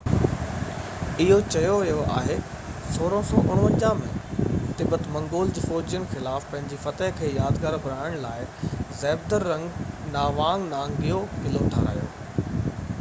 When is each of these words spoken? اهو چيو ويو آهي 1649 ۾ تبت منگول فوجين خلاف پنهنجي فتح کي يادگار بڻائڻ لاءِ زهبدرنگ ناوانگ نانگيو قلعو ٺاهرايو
اهو 1.23 1.35
چيو 1.55 1.73
ويو 1.81 1.97
آهي 2.19 2.37
1649 2.37 3.91
۾ 3.99 4.13
تبت 4.79 5.05
منگول 5.17 5.51
فوجين 5.67 6.07
خلاف 6.15 6.47
پنهنجي 6.55 6.79
فتح 6.87 7.13
کي 7.21 7.29
يادگار 7.37 7.77
بڻائڻ 7.85 8.17
لاءِ 8.25 8.49
زهبدرنگ 9.03 9.79
ناوانگ 10.17 10.67
نانگيو 10.75 11.21
قلعو 11.37 11.69
ٺاهرايو 11.77 12.11